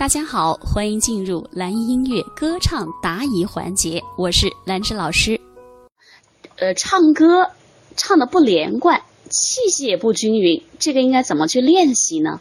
[0.00, 5.38] 大家好，欢迎进入蓝音乐歌唱答疑环节，我是兰芝老师。
[6.56, 7.50] 呃，唱歌
[7.96, 12.40] 唱的不连贯，气息也不均匀，这个应该怎么去练习呢？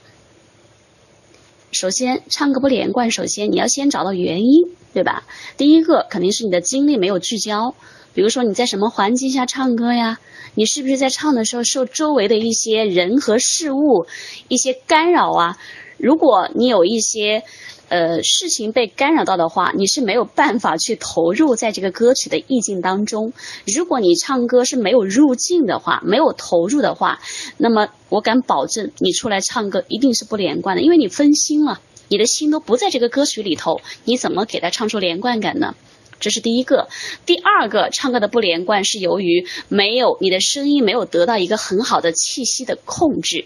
[1.73, 4.63] 首先，唱歌不连贯，首先你要先找到原因，
[4.93, 5.25] 对吧？
[5.57, 7.75] 第一个肯定是你的精力没有聚焦，
[8.13, 10.21] 比如说你在什么环境下唱歌呀？
[10.55, 14.07] 你是不是在唱的时候受周围的一些人和事物
[14.47, 15.57] 一些干扰啊？
[15.99, 17.43] 如果你有一些
[17.89, 23.33] 呃事情被干扰到的话，你是没有办法去投入在这个歌曲的意境当中。
[23.65, 27.19] 如果你唱歌是没有入境的话，没有投入的话，
[27.57, 35.75] 那么我敢保证你出来唱歌一定是不连贯的，因为你分心了，你的心都不在这个歌曲里头，你怎么给他唱出连贯感呢？
[36.21, 36.89] 这是第一个。
[37.25, 43.45] 第二个，唱歌的不连贯是由于没有你的声音没有得到一个很好的气息的控制。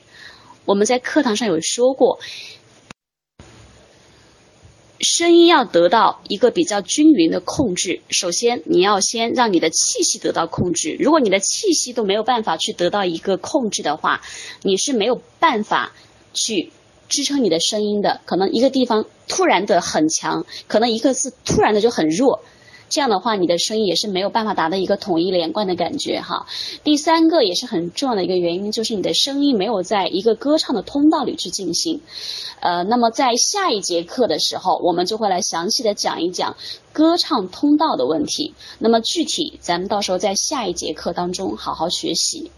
[0.66, 2.20] 我们在课堂上有说过，
[5.00, 8.02] 声音要得到一个比较均匀的控制。
[8.10, 10.96] 首先，你要先让你的气息得到控制。
[10.98, 14.22] 如果你的气息都没有办法去得到一个控制的话，
[14.62, 15.92] 你是没有办法
[16.34, 16.72] 去
[17.10, 18.22] 支撑你的声音的。
[18.24, 22.42] 可能一个地方突然的很强，可能一个字突然的就很弱。
[22.94, 26.46] 这样的话，你的声音也是没有办法达到一个统一连贯的感觉哈。
[26.84, 32.02] 第三个也是很重要的一个原因，就是你的声音没有在一个歌唱的通道里去进行。
[32.60, 36.56] 呃，那么在下一节课的时候，我们就会来详细的讲一讲
[36.92, 38.54] 歌唱通道的问题。
[38.78, 42.52] 那么具体，咱们到时候在下一节课当中好好学习。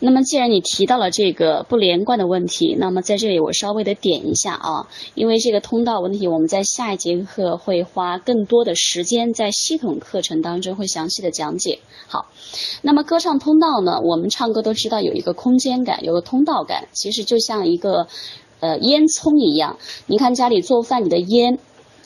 [0.00, 11.78] 那么，既然你提到了这个不连贯的问题，那么在这里我稍微的点一下啊，因为这个通道问题，我们在下一节课会花更多的时间在系统课程当中会详细的讲解。
[12.06, 12.26] 好，
[12.82, 18.06] 那么歌唱通道呢，我们唱歌都知道有一个空间感，有个通道感，其实就像一个
[18.60, 19.78] 呃烟囱一样。
[20.06, 21.58] 你看家里做饭，你的烟。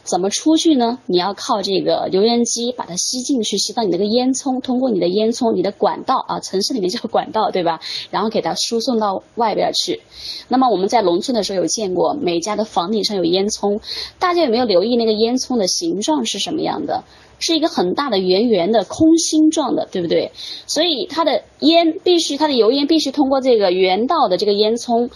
[0.09, 0.99] 怎么出去呢？
[1.05, 7.81] 你要靠这个油烟机把它吸进去，吸到你那个烟囱，通过你的烟囱，你的管道啊，城市里面叫管道，对吧？
[8.11, 10.01] 然后给它输送到外边去。
[10.49, 13.83] 那么我们在农村的时候有见过，每家的房顶上有烟囱，
[14.19, 17.05] 大家有没有留意那个烟囱的形状是什么样的？
[17.39, 20.33] 是一个很大的圆圆的空心状的，对不对？
[20.67, 25.11] 所以它的烟必须，它的油烟必须通过这个原道的这个烟囱，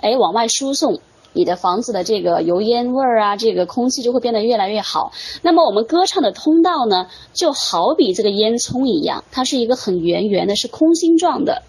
[0.00, 1.00] 哎，往外输送。
[1.32, 5.12] 你的房子的这个油烟味儿啊，这个空气就会变得越来越好。
[5.42, 11.62] 那么我们歌唱的通道呢，就好比这个烟囱一样，它是一个很圆圆的，是空心状的。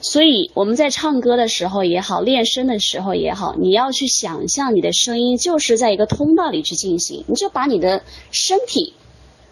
[0.00, 8.94] 所以我们在唱歌的时候也好，练声的时候也好，你要去想象你的声音就是在一个通道里去进行，你就把你的身体。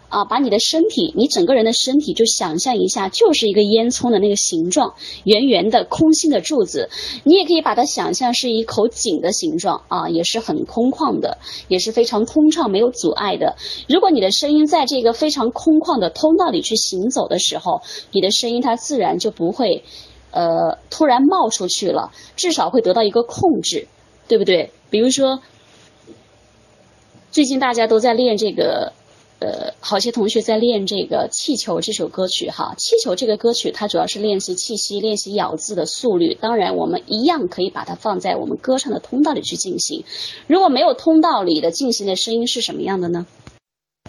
[0.09, 4.95] 啊，把你的身体，你整个人的身体，就想象一下，就是一个烟囱的那个形状，
[5.25, 6.89] 圆圆的空心的柱子。
[7.25, 11.37] 你也可以把它想象是一口井的形状啊，也是很空旷的，
[11.67, 13.57] 也是非常通畅、没有阻碍的。
[13.89, 17.81] 如果你的声音在这个非常空旷的通道里去行走的时候，
[18.11, 19.83] 你的声音它自然就不会，
[20.31, 23.89] 呃，突然冒出去了，至少会得到一个控制，
[24.29, 24.71] 对不对？
[24.89, 25.41] 比如说，
[27.29, 28.93] 最近大家都在练这个。
[29.39, 36.33] 呃，好些同学在练这个《气球》这首歌曲哈，《气球》这个歌曲它主要是练习气息、练习咬字的速率。
[36.33, 40.03] 当然，我们一样可以把它放在我们歌唱的通道里去进行。
[40.47, 43.27] 如果没有通道里的进行的声音是什么样的呢？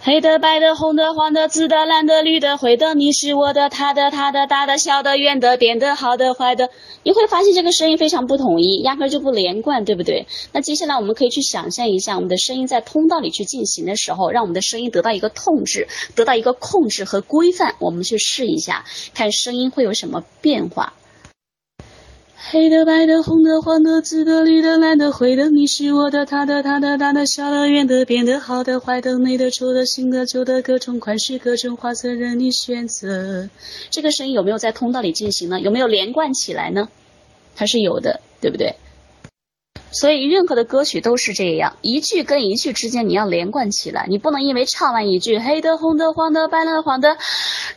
[0.01, 6.69] 黑的、白的、红的、黄的、紫的、蓝的、绿的、灰的，你是我的，他的、他的、大的、小的、圆的、扁的、好的、坏的，
[7.03, 10.25] 你会发现这个声音非常不统一，压根就不连贯，对不对？
[10.53, 20.93] 那接下来我们可以去想象一下，我们的声音在通道里去进行的时候，让我们的声音得到一个控制，得到一个控制和规范，我们去试一下，看声音会有什么变化。
[22.41, 33.49] 黑的、白的、红的、黄的、紫的、绿的、蓝的、灰的，你是我的，他的、他的、大的、小的、圆的、扁的、好的、坏的、美的、丑的、新的、旧的，各种款式、各种花色任你选择。
[33.89, 35.59] 这个声音有没有在通道里进行呢？
[35.59, 36.87] 有没有连贯起来呢？
[37.57, 38.77] 它是有的，对不对？
[39.91, 47.17] 所以任何的歌曲都是这样，一句跟一句之间你要连贯起来，你不能因为唱完一句黑的、红的、黄的、白的、黄的、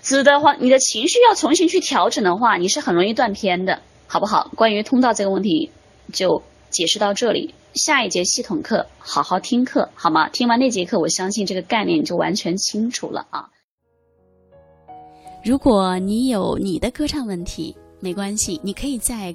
[0.01, 3.81] 紫的、黄，你的情绪要重新去调整的话，你是很容易断片的。
[4.13, 4.51] 好不好？
[4.55, 5.71] 关于通道这个问题，
[6.13, 7.55] 就解释到这里。
[7.73, 10.29] 下一节系统课，好好听课，好吗？
[10.29, 13.49] 听完那节课，我相信这个概念就完全清楚了啊。
[15.43, 19.35] 如果你有你的歌唱问题，没关系，你可以在